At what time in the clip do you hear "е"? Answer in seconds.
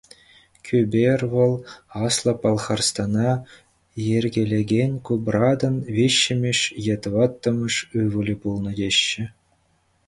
6.87-6.95